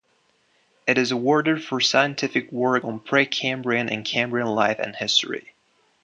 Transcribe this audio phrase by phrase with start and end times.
[0.87, 5.53] It is awarded for scientific work on pre-Cambrian and Cambrian life and history.